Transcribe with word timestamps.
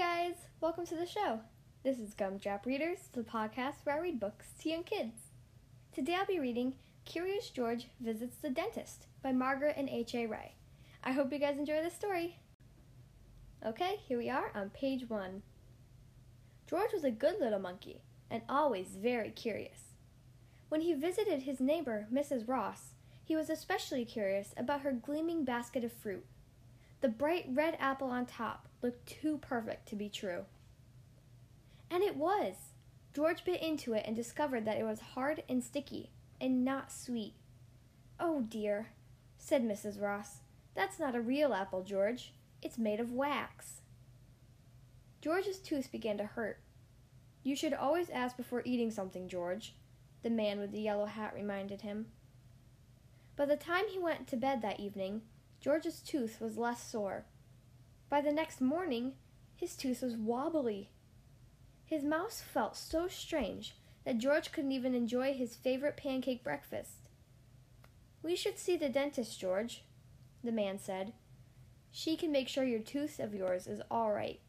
guys, 0.00 0.46
welcome 0.62 0.86
to 0.86 0.96
the 0.96 1.04
show. 1.04 1.40
This 1.82 1.98
is 1.98 2.14
Gumdrop 2.14 2.64
Readers, 2.64 3.10
the 3.12 3.20
podcast 3.20 3.84
where 3.84 3.96
I 3.96 3.98
read 3.98 4.18
books 4.18 4.46
to 4.58 4.70
young 4.70 4.82
kids. 4.82 5.12
Today 5.92 6.14
I'll 6.14 6.24
be 6.24 6.40
reading 6.40 6.76
Curious 7.04 7.50
George 7.50 7.88
Visits 8.00 8.38
the 8.38 8.48
Dentist 8.48 9.08
by 9.22 9.32
Margaret 9.32 9.74
and 9.76 9.90
H.A. 9.90 10.24
Rey. 10.24 10.54
I 11.04 11.12
hope 11.12 11.30
you 11.30 11.38
guys 11.38 11.58
enjoy 11.58 11.82
this 11.82 11.92
story. 11.92 12.38
Okay, 13.62 14.00
here 14.08 14.16
we 14.16 14.30
are 14.30 14.50
on 14.54 14.70
page 14.70 15.04
one. 15.10 15.42
George 16.66 16.94
was 16.94 17.04
a 17.04 17.10
good 17.10 17.38
little 17.38 17.60
monkey 17.60 18.00
and 18.30 18.40
always 18.48 18.96
very 18.96 19.28
curious. 19.28 19.96
When 20.70 20.80
he 20.80 20.94
visited 20.94 21.42
his 21.42 21.60
neighbor, 21.60 22.06
Mrs. 22.10 22.48
Ross, 22.48 22.94
he 23.22 23.36
was 23.36 23.50
especially 23.50 24.06
curious 24.06 24.54
about 24.56 24.80
her 24.80 24.92
gleaming 24.92 25.44
basket 25.44 25.84
of 25.84 25.92
fruit. 25.92 26.24
The 27.00 27.08
bright 27.08 27.46
red 27.48 27.76
apple 27.80 28.08
on 28.08 28.26
top 28.26 28.68
looked 28.82 29.06
too 29.06 29.38
perfect 29.38 29.88
to 29.88 29.96
be 29.96 30.08
true. 30.08 30.44
And 31.90 32.02
it 32.02 32.16
was. 32.16 32.54
George 33.14 33.44
bit 33.44 33.62
into 33.62 33.94
it 33.94 34.04
and 34.06 34.14
discovered 34.14 34.64
that 34.64 34.78
it 34.78 34.84
was 34.84 35.00
hard 35.00 35.42
and 35.48 35.64
sticky 35.64 36.10
and 36.40 36.64
not 36.64 36.92
sweet. 36.92 37.34
Oh 38.18 38.42
dear, 38.42 38.90
said 39.38 39.64
Mrs. 39.64 40.00
Ross. 40.00 40.40
That's 40.74 40.98
not 41.00 41.16
a 41.16 41.20
real 41.20 41.52
apple, 41.52 41.82
George. 41.82 42.32
It's 42.62 42.78
made 42.78 43.00
of 43.00 43.12
wax. 43.12 43.80
George's 45.20 45.58
tooth 45.58 45.90
began 45.90 46.18
to 46.18 46.24
hurt. 46.24 46.60
You 47.42 47.56
should 47.56 47.74
always 47.74 48.10
ask 48.10 48.36
before 48.36 48.62
eating 48.64 48.90
something, 48.90 49.28
George, 49.28 49.74
the 50.22 50.30
man 50.30 50.60
with 50.60 50.70
the 50.70 50.80
yellow 50.80 51.06
hat 51.06 51.34
reminded 51.34 51.80
him. 51.80 52.06
By 53.36 53.46
the 53.46 53.56
time 53.56 53.84
he 53.88 53.98
went 53.98 54.26
to 54.28 54.36
bed 54.36 54.60
that 54.62 54.78
evening, 54.78 55.22
George's 55.60 56.00
tooth 56.00 56.40
was 56.40 56.56
less 56.56 56.82
sore. 56.82 57.26
By 58.08 58.22
the 58.22 58.32
next 58.32 58.60
morning, 58.60 59.12
his 59.54 59.76
tooth 59.76 60.02
was 60.02 60.16
wobbly. 60.16 60.88
His 61.84 62.02
mouth 62.02 62.32
felt 62.32 62.76
so 62.76 63.08
strange 63.08 63.76
that 64.04 64.18
George 64.18 64.52
couldn't 64.52 64.72
even 64.72 64.94
enjoy 64.94 65.34
his 65.34 65.56
favorite 65.56 65.98
pancake 65.98 66.42
breakfast. 66.42 67.10
We 68.22 68.36
should 68.36 68.58
see 68.58 68.76
the 68.76 68.88
dentist, 68.88 69.38
George, 69.38 69.84
the 70.42 70.52
man 70.52 70.78
said. 70.78 71.12
She 71.90 72.16
can 72.16 72.32
make 72.32 72.48
sure 72.48 72.64
your 72.64 72.80
tooth 72.80 73.18
of 73.18 73.34
yours 73.34 73.66
is 73.66 73.82
all 73.90 74.12
right. 74.12 74.40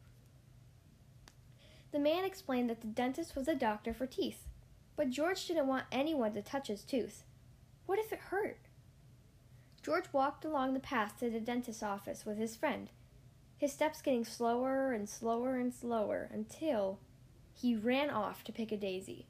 The 1.91 1.99
man 1.99 2.23
explained 2.23 2.69
that 2.69 2.81
the 2.81 2.87
dentist 2.87 3.35
was 3.35 3.49
a 3.49 3.55
doctor 3.55 3.93
for 3.93 4.05
teeth, 4.05 4.47
but 4.95 5.09
George 5.09 5.45
didn't 5.45 5.67
want 5.67 5.85
anyone 5.91 6.33
to 6.33 6.41
touch 6.41 6.67
his 6.67 6.83
tooth. 6.83 7.23
What 7.85 7.99
if 7.99 8.13
it 8.13 8.19
hurt? 8.19 8.59
George 9.83 10.05
walked 10.13 10.45
along 10.45 10.73
the 10.73 10.79
path 10.79 11.19
to 11.19 11.29
the 11.29 11.39
dentist's 11.39 11.81
office 11.81 12.25
with 12.25 12.37
his 12.37 12.55
friend, 12.55 12.89
his 13.57 13.73
steps 13.73 14.01
getting 14.01 14.25
slower 14.25 14.91
and 14.91 15.09
slower 15.09 15.55
and 15.55 15.73
slower 15.73 16.29
until 16.31 16.99
he 17.53 17.75
ran 17.75 18.09
off 18.09 18.43
to 18.43 18.51
pick 18.51 18.71
a 18.71 18.77
daisy. 18.77 19.27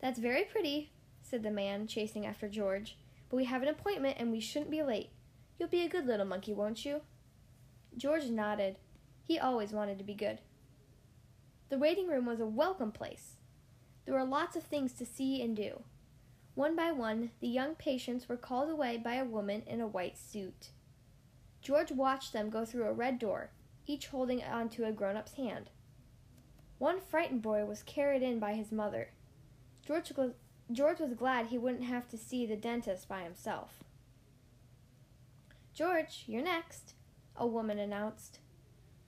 That's 0.00 0.18
very 0.18 0.44
pretty, 0.44 0.92
said 1.22 1.42
the 1.42 1.50
man, 1.50 1.86
chasing 1.86 2.26
after 2.26 2.48
George, 2.48 2.98
but 3.30 3.36
we 3.36 3.44
have 3.46 3.62
an 3.62 3.68
appointment 3.68 4.16
and 4.18 4.30
we 4.30 4.40
shouldn't 4.40 4.70
be 4.70 4.82
late. 4.82 5.10
You'll 5.58 5.68
be 5.68 5.82
a 5.82 5.88
good 5.88 6.06
little 6.06 6.26
monkey, 6.26 6.52
won't 6.52 6.84
you? 6.84 7.00
George 7.96 8.26
nodded. 8.26 8.76
He 9.24 9.38
always 9.38 9.72
wanted 9.72 9.98
to 9.98 10.04
be 10.04 10.14
good. 10.14 10.40
The 11.70 11.78
waiting 11.78 12.06
room 12.06 12.26
was 12.26 12.38
a 12.38 12.46
welcome 12.46 12.92
place. 12.92 13.36
There 14.04 14.14
were 14.14 14.24
lots 14.24 14.54
of 14.54 14.62
things 14.62 14.92
to 14.94 15.06
see 15.06 15.42
and 15.42 15.56
do. 15.56 15.82
One 16.56 16.74
by 16.74 16.90
one, 16.90 17.32
the 17.40 17.48
young 17.48 17.74
patients 17.74 18.30
were 18.30 18.38
called 18.38 18.70
away 18.70 18.96
by 18.96 19.16
a 19.16 19.26
woman 19.26 19.62
in 19.66 19.82
a 19.82 19.86
white 19.86 20.16
suit. 20.16 20.70
George 21.60 21.92
watched 21.92 22.32
them 22.32 22.48
go 22.48 22.64
through 22.64 22.86
a 22.86 22.94
red 22.94 23.18
door, 23.18 23.50
each 23.86 24.06
holding 24.06 24.42
onto 24.42 24.84
a 24.84 24.90
grown 24.90 25.18
up's 25.18 25.34
hand. 25.34 25.68
One 26.78 26.98
frightened 26.98 27.42
boy 27.42 27.66
was 27.66 27.82
carried 27.82 28.22
in 28.22 28.38
by 28.38 28.54
his 28.54 28.72
mother. 28.72 29.10
George 29.86 30.12
was, 30.16 30.32
George 30.72 30.98
was 30.98 31.12
glad 31.12 31.48
he 31.48 31.58
wouldn't 31.58 31.84
have 31.84 32.08
to 32.08 32.16
see 32.16 32.46
the 32.46 32.56
dentist 32.56 33.06
by 33.06 33.20
himself. 33.20 33.84
George, 35.74 36.24
you're 36.26 36.40
next, 36.40 36.94
a 37.36 37.46
woman 37.46 37.78
announced. 37.78 38.38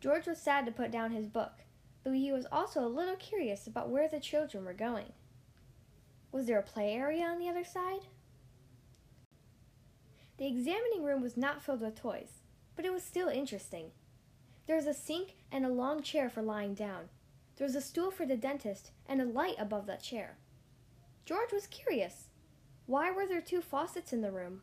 George 0.00 0.26
was 0.26 0.38
sad 0.38 0.66
to 0.66 0.70
put 0.70 0.90
down 0.90 1.12
his 1.12 1.26
book, 1.26 1.64
but 2.04 2.12
he 2.12 2.30
was 2.30 2.46
also 2.52 2.84
a 2.84 2.88
little 2.88 3.16
curious 3.16 3.66
about 3.66 3.88
where 3.88 4.06
the 4.06 4.20
children 4.20 4.66
were 4.66 4.74
going. 4.74 5.14
Was 6.30 6.46
there 6.46 6.58
a 6.58 6.62
play 6.62 6.92
area 6.92 7.24
on 7.24 7.38
the 7.38 7.48
other 7.48 7.64
side? 7.64 8.06
The 10.36 10.46
examining 10.46 11.02
room 11.02 11.22
was 11.22 11.36
not 11.36 11.62
filled 11.62 11.80
with 11.80 12.00
toys, 12.00 12.42
but 12.76 12.84
it 12.84 12.92
was 12.92 13.02
still 13.02 13.28
interesting. 13.28 13.90
There 14.66 14.76
was 14.76 14.86
a 14.86 14.94
sink 14.94 15.36
and 15.50 15.64
a 15.64 15.70
long 15.70 16.02
chair 16.02 16.28
for 16.28 16.42
lying 16.42 16.74
down. 16.74 17.08
There 17.56 17.66
was 17.66 17.74
a 17.74 17.80
stool 17.80 18.10
for 18.10 18.24
the 18.24 18.36
dentist 18.36 18.92
and 19.08 19.20
a 19.20 19.24
light 19.24 19.56
above 19.58 19.86
that 19.86 20.02
chair. 20.02 20.38
George 21.24 21.52
was 21.52 21.66
curious. 21.66 22.28
Why 22.86 23.10
were 23.10 23.26
there 23.26 23.40
two 23.40 23.60
faucets 23.60 24.12
in 24.12 24.20
the 24.20 24.30
room? 24.30 24.62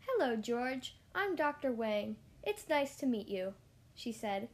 Hello, 0.00 0.36
George. 0.36 0.96
I'm 1.14 1.36
Dr. 1.36 1.70
Wang. 1.70 2.16
It's 2.42 2.68
nice 2.68 2.96
to 2.96 3.06
meet 3.06 3.28
you, 3.28 3.54
she 3.94 4.10
said. 4.10 4.48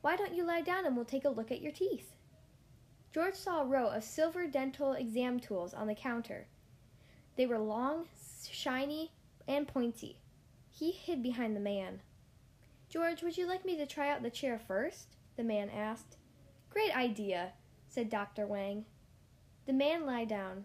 Why 0.00 0.16
don't 0.16 0.34
you 0.34 0.44
lie 0.44 0.60
down 0.60 0.86
and 0.86 0.94
we'll 0.94 1.04
take 1.04 1.24
a 1.24 1.30
look 1.30 1.50
at 1.50 1.60
your 1.60 1.72
teeth? 1.72 2.13
George 3.14 3.36
saw 3.36 3.62
a 3.62 3.64
row 3.64 3.90
of 3.90 4.02
silver 4.02 4.48
dental 4.48 4.94
exam 4.94 5.38
tools 5.38 5.72
on 5.72 5.86
the 5.86 5.94
counter. 5.94 6.48
They 7.36 7.46
were 7.46 7.60
long, 7.60 8.06
shiny, 8.50 9.12
and 9.46 9.68
pointy. 9.68 10.18
He 10.68 10.90
hid 10.90 11.22
behind 11.22 11.54
the 11.54 11.60
man. 11.60 12.00
George, 12.88 13.22
would 13.22 13.38
you 13.38 13.46
like 13.46 13.64
me 13.64 13.76
to 13.76 13.86
try 13.86 14.10
out 14.10 14.24
the 14.24 14.30
chair 14.30 14.58
first? 14.58 15.14
the 15.36 15.44
man 15.44 15.70
asked. 15.70 16.16
Great 16.70 16.96
idea, 16.96 17.52
said 17.88 18.10
Dr. 18.10 18.48
Wang. 18.48 18.84
The 19.66 19.72
man 19.72 20.06
lay 20.06 20.24
down. 20.24 20.64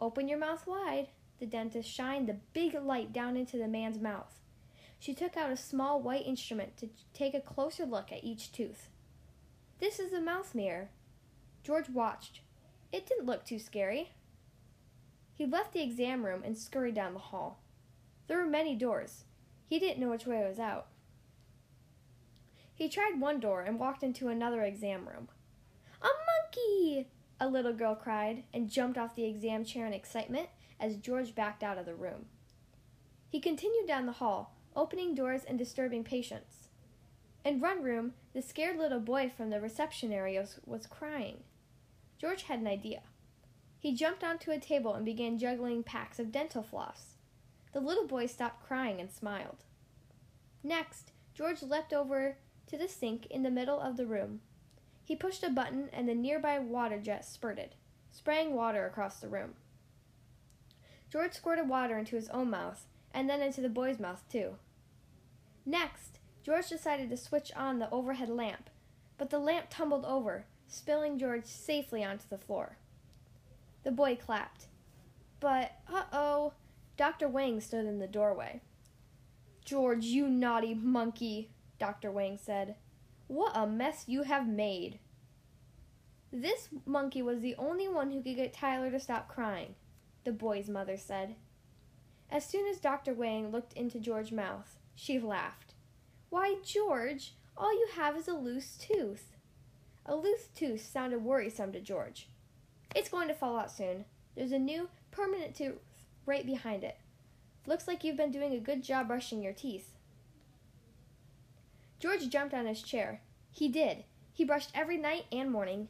Open 0.00 0.28
your 0.28 0.38
mouth 0.38 0.66
wide. 0.66 1.08
The 1.40 1.46
dentist 1.46 1.90
shined 1.90 2.26
the 2.26 2.40
big 2.54 2.72
light 2.72 3.12
down 3.12 3.36
into 3.36 3.58
the 3.58 3.68
man's 3.68 3.98
mouth. 3.98 4.40
She 4.98 5.12
took 5.12 5.36
out 5.36 5.50
a 5.50 5.58
small 5.58 6.00
white 6.00 6.26
instrument 6.26 6.78
to 6.78 6.88
take 7.12 7.34
a 7.34 7.40
closer 7.40 7.84
look 7.84 8.10
at 8.10 8.24
each 8.24 8.50
tooth. 8.50 8.88
This 9.78 10.00
is 10.00 10.14
a 10.14 10.22
mouth 10.22 10.54
mirror, 10.54 10.88
George 11.62 11.88
watched. 11.88 12.40
It 12.92 13.06
didn't 13.06 13.26
look 13.26 13.44
too 13.44 13.58
scary. 13.58 14.12
He 15.34 15.46
left 15.46 15.72
the 15.72 15.82
exam 15.82 16.24
room 16.24 16.42
and 16.44 16.56
scurried 16.56 16.94
down 16.94 17.14
the 17.14 17.20
hall. 17.20 17.62
There 18.26 18.38
were 18.38 18.46
many 18.46 18.74
doors. 18.74 19.24
He 19.66 19.78
didn't 19.78 20.00
know 20.00 20.10
which 20.10 20.26
way 20.26 20.44
was 20.46 20.58
out. 20.58 20.88
He 22.74 22.88
tried 22.88 23.20
one 23.20 23.40
door 23.40 23.62
and 23.62 23.78
walked 23.78 24.02
into 24.02 24.28
another 24.28 24.62
exam 24.62 25.06
room. 25.08 25.28
A 26.02 26.08
monkey! 26.08 27.08
A 27.38 27.48
little 27.48 27.72
girl 27.72 27.94
cried 27.94 28.44
and 28.52 28.70
jumped 28.70 28.98
off 28.98 29.14
the 29.14 29.24
exam 29.24 29.64
chair 29.64 29.86
in 29.86 29.92
excitement 29.92 30.48
as 30.78 30.96
George 30.96 31.34
backed 31.34 31.62
out 31.62 31.78
of 31.78 31.86
the 31.86 31.94
room. 31.94 32.26
He 33.28 33.38
continued 33.38 33.86
down 33.86 34.06
the 34.06 34.12
hall, 34.12 34.56
opening 34.74 35.14
doors 35.14 35.44
and 35.44 35.58
disturbing 35.58 36.04
patients. 36.04 36.68
In 37.44 37.60
one 37.60 37.82
room, 37.82 38.14
the 38.34 38.42
scared 38.42 38.76
little 38.76 39.00
boy 39.00 39.30
from 39.34 39.50
the 39.50 39.60
reception 39.60 40.12
area 40.12 40.40
was, 40.40 40.58
was 40.66 40.86
crying. 40.86 41.44
George 42.20 42.42
had 42.42 42.60
an 42.60 42.66
idea. 42.66 43.00
He 43.78 43.94
jumped 43.94 44.22
onto 44.22 44.50
a 44.50 44.58
table 44.58 44.92
and 44.92 45.06
began 45.06 45.38
juggling 45.38 45.82
packs 45.82 46.18
of 46.18 46.30
dental 46.30 46.62
floss. 46.62 47.14
The 47.72 47.80
little 47.80 48.06
boy 48.06 48.26
stopped 48.26 48.66
crying 48.66 49.00
and 49.00 49.10
smiled. 49.10 49.64
Next, 50.62 51.12
George 51.32 51.62
leapt 51.62 51.94
over 51.94 52.36
to 52.66 52.76
the 52.76 52.88
sink 52.88 53.26
in 53.26 53.42
the 53.42 53.50
middle 53.50 53.80
of 53.80 53.96
the 53.96 54.04
room. 54.04 54.40
He 55.02 55.16
pushed 55.16 55.42
a 55.42 55.48
button 55.48 55.88
and 55.94 56.06
the 56.06 56.14
nearby 56.14 56.58
water 56.58 56.98
jet 56.98 57.24
spurted, 57.24 57.74
spraying 58.10 58.54
water 58.54 58.84
across 58.84 59.18
the 59.18 59.28
room. 59.28 59.54
George 61.10 61.32
squirted 61.32 61.68
water 61.68 61.96
into 61.96 62.16
his 62.16 62.28
own 62.28 62.50
mouth 62.50 62.86
and 63.14 63.30
then 63.30 63.40
into 63.40 63.62
the 63.62 63.68
boy's 63.70 63.98
mouth, 63.98 64.22
too. 64.30 64.56
Next, 65.64 66.18
George 66.42 66.68
decided 66.68 67.08
to 67.10 67.16
switch 67.16 67.50
on 67.56 67.78
the 67.78 67.90
overhead 67.90 68.28
lamp, 68.28 68.68
but 69.16 69.30
the 69.30 69.38
lamp 69.38 69.66
tumbled 69.70 70.04
over, 70.04 70.44
spilling 70.70 71.18
George 71.18 71.44
safely 71.44 72.02
onto 72.02 72.28
the 72.30 72.38
floor. 72.38 72.78
The 73.82 73.90
boy 73.90 74.16
clapped. 74.16 74.66
But, 75.40 75.72
uh 75.92 76.04
oh, 76.12 76.52
Dr. 76.96 77.28
Wang 77.28 77.60
stood 77.60 77.86
in 77.86 77.98
the 77.98 78.06
doorway. 78.06 78.60
George, 79.64 80.04
you 80.04 80.28
naughty 80.28 80.74
monkey, 80.74 81.50
Dr. 81.78 82.10
Wang 82.10 82.38
said. 82.42 82.76
What 83.26 83.52
a 83.54 83.66
mess 83.66 84.04
you 84.06 84.22
have 84.22 84.48
made. 84.48 84.98
This 86.32 86.68
monkey 86.86 87.22
was 87.22 87.40
the 87.40 87.56
only 87.56 87.88
one 87.88 88.10
who 88.10 88.22
could 88.22 88.36
get 88.36 88.52
Tyler 88.52 88.90
to 88.90 89.00
stop 89.00 89.28
crying, 89.28 89.74
the 90.24 90.32
boy's 90.32 90.68
mother 90.68 90.96
said. 90.96 91.34
As 92.30 92.44
soon 92.44 92.68
as 92.68 92.78
Dr. 92.78 93.12
Wang 93.12 93.50
looked 93.50 93.72
into 93.72 93.98
George's 93.98 94.30
mouth, 94.30 94.78
she 94.94 95.18
laughed. 95.18 95.74
Why, 96.28 96.56
George, 96.64 97.34
all 97.56 97.72
you 97.72 97.88
have 97.94 98.16
is 98.16 98.28
a 98.28 98.34
loose 98.34 98.76
tooth. 98.76 99.36
A 100.06 100.14
loose 100.14 100.48
tooth 100.54 100.84
sounded 100.84 101.22
worrisome 101.22 101.72
to 101.72 101.80
George. 101.80 102.28
It's 102.94 103.08
going 103.08 103.28
to 103.28 103.34
fall 103.34 103.56
out 103.56 103.70
soon. 103.70 104.04
There's 104.34 104.52
a 104.52 104.58
new, 104.58 104.88
permanent 105.10 105.54
tooth 105.54 105.78
right 106.26 106.44
behind 106.44 106.84
it. 106.84 106.96
Looks 107.66 107.86
like 107.86 108.02
you've 108.02 108.16
been 108.16 108.32
doing 108.32 108.52
a 108.52 108.60
good 108.60 108.82
job 108.82 109.08
brushing 109.08 109.42
your 109.42 109.52
teeth. 109.52 109.92
George 111.98 112.28
jumped 112.28 112.54
on 112.54 112.66
his 112.66 112.82
chair. 112.82 113.20
He 113.50 113.68
did. 113.68 114.04
He 114.32 114.44
brushed 114.44 114.70
every 114.74 114.96
night 114.96 115.26
and 115.30 115.50
morning. 115.50 115.88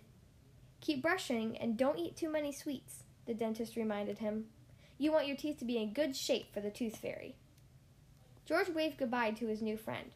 Keep 0.80 1.02
brushing 1.02 1.56
and 1.58 1.76
don't 1.76 1.98
eat 1.98 2.16
too 2.16 2.30
many 2.30 2.52
sweets, 2.52 3.04
the 3.26 3.34
dentist 3.34 3.76
reminded 3.76 4.18
him. 4.18 4.46
You 4.98 5.12
want 5.12 5.26
your 5.26 5.36
teeth 5.36 5.58
to 5.58 5.64
be 5.64 5.78
in 5.78 5.92
good 5.92 6.16
shape 6.16 6.52
for 6.52 6.60
the 6.60 6.70
tooth 6.70 6.96
fairy. 6.96 7.36
George 8.44 8.68
waved 8.68 8.98
goodbye 8.98 9.30
to 9.32 9.46
his 9.46 9.62
new 9.62 9.76
friend. 9.76 10.10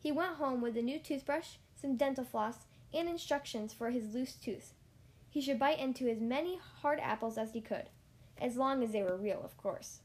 He 0.00 0.10
went 0.10 0.34
home 0.34 0.60
with 0.60 0.76
a 0.76 0.82
new 0.82 0.98
toothbrush, 0.98 1.56
some 1.80 1.96
dental 1.96 2.24
floss, 2.24 2.66
and 2.92 3.08
instructions 3.08 3.72
for 3.72 3.90
his 3.90 4.14
loose 4.14 4.34
tooth. 4.34 4.72
He 5.30 5.40
should 5.40 5.58
bite 5.58 5.78
into 5.78 6.08
as 6.08 6.20
many 6.20 6.58
hard 6.82 6.98
apples 7.00 7.38
as 7.38 7.52
he 7.52 7.60
could, 7.60 7.90
as 8.40 8.56
long 8.56 8.82
as 8.82 8.92
they 8.92 9.02
were 9.02 9.16
real, 9.16 9.42
of 9.44 9.56
course. 9.56 10.00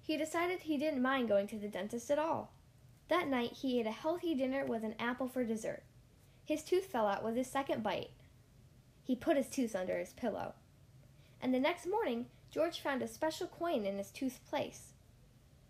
He 0.00 0.16
decided 0.16 0.60
he 0.60 0.78
didn't 0.78 1.02
mind 1.02 1.28
going 1.28 1.46
to 1.48 1.58
the 1.58 1.68
dentist 1.68 2.10
at 2.10 2.18
all. 2.18 2.52
That 3.08 3.28
night 3.28 3.52
he 3.52 3.78
ate 3.78 3.86
a 3.86 3.90
healthy 3.90 4.34
dinner 4.34 4.64
with 4.64 4.82
an 4.82 4.94
apple 4.98 5.28
for 5.28 5.44
dessert. 5.44 5.82
His 6.44 6.62
tooth 6.62 6.86
fell 6.86 7.06
out 7.06 7.22
with 7.22 7.36
his 7.36 7.46
second 7.46 7.82
bite. 7.82 8.10
He 9.02 9.14
put 9.14 9.36
his 9.36 9.48
tooth 9.48 9.76
under 9.76 9.98
his 9.98 10.12
pillow. 10.14 10.54
And 11.40 11.54
the 11.54 11.60
next 11.60 11.86
morning, 11.86 12.26
George 12.50 12.80
found 12.80 13.02
a 13.02 13.08
special 13.08 13.46
coin 13.46 13.84
in 13.84 13.98
his 13.98 14.10
tooth 14.10 14.40
place. 14.48 14.92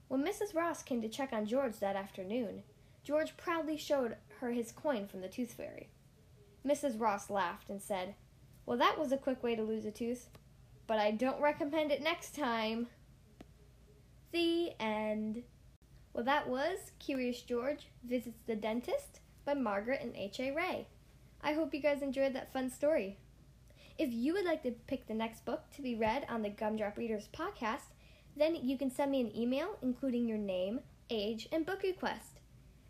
When 0.09 0.25
Mrs. 0.25 0.55
Ross 0.55 0.82
came 0.82 1.03
to 1.03 1.09
check 1.09 1.32
on 1.32 1.47
George 1.47 1.79
that 1.81 1.97
afternoon, 1.97 2.62
George 3.08 3.38
proudly 3.38 3.78
showed 3.78 4.16
her 4.38 4.50
his 4.50 4.70
coin 4.70 5.06
from 5.06 5.22
the 5.22 5.28
tooth 5.28 5.55
fairy. 5.55 5.88
Mrs. 6.62 7.00
Ross 7.00 7.31
laughed 7.31 7.70
and 7.70 7.81
said, 7.81 8.14
Well, 8.66 8.76
that 8.76 8.99
was 8.99 9.12
a 9.12 9.16
quick 9.16 9.43
way 9.43 9.56
to 9.56 9.62
lose 9.62 9.87
a 9.87 9.90
tooth, 9.90 10.28
but 10.87 10.99
I 10.99 11.12
don't 11.12 11.40
recommend 11.40 11.90
it 11.90 12.02
next 12.02 12.34
time. 12.34 12.88
The 14.31 14.72
end. 14.78 15.43
Well, 16.12 16.25
that 16.25 16.50
was 16.50 16.93
Curious 16.99 17.40
George 17.40 17.87
Visits 18.05 18.43
the 18.46 18.55
Dentist 18.55 19.20
by 19.46 19.54
Margaret 19.54 20.02
and 20.02 20.14
H.A. 20.14 20.50
Rey. 20.50 20.87
I 21.40 21.54
hope 21.54 21.72
you 21.72 21.81
guys 21.81 22.02
enjoyed 22.02 22.34
that 22.34 22.52
fun 22.52 22.69
story. 22.69 23.16
If 23.96 24.12
you 24.12 24.34
would 24.34 24.44
like 24.44 24.62
to 24.64 24.72
pick 24.87 25.06
the 25.06 25.14
next 25.14 25.46
book 25.46 25.62
to 25.76 25.81
be 25.81 25.94
read 25.94 26.26
on 26.28 26.43
the 26.43 26.50
Gumdrop 26.50 26.99
Readers 26.99 27.31
podcast, 27.32 27.94
then 28.37 28.54
you 28.54 28.76
can 28.76 28.90
send 28.90 29.11
me 29.11 29.22
an 29.22 29.34
email 29.34 29.78
including 29.81 30.28
your 30.28 30.37
name, 30.37 30.81
age, 31.08 31.49
and 31.50 31.64
book 31.64 31.82
request. 31.82 32.38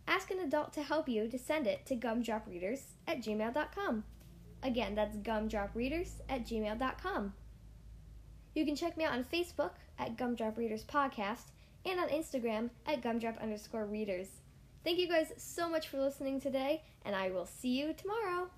Ask 0.09 0.31
an 0.31 0.41
adult 0.41 0.73
to 0.73 0.83
help 0.83 1.07
you 1.07 1.29
to 1.29 1.39
send 1.39 1.67
it 1.67 1.85
to 1.85 1.95
gumdropreaders 1.95 2.81
at 3.07 3.21
gmail.com. 3.21 4.05
Again, 4.63 4.95
that's 4.95 5.17
gumdropreaders 5.19 6.13
at 6.31 6.47
gmail.com. 6.47 7.35
You 8.55 8.65
can 8.65 8.75
check 8.75 8.97
me 8.97 9.05
out 9.05 9.13
on 9.13 9.25
Facebook 9.25 9.73
at 9.99 10.17
Gumdrop 10.17 10.57
Readers 10.57 10.83
Podcast 10.83 11.53
and 11.85 12.01
on 12.01 12.09
Instagram 12.09 12.71
at 12.87 13.03
gumdrop 13.03 13.41
underscore 13.41 13.85
readers. 13.85 14.29
Thank 14.83 14.99
you 14.99 15.09
guys 15.09 15.35
so 15.37 15.69
much 15.69 15.89
for 15.89 16.01
listening 16.01 16.41
today, 16.41 16.83
and 17.05 17.15
I 17.15 17.31
will 17.31 17.47
see 17.47 17.79
you 17.79 17.93
tomorrow. 17.93 18.49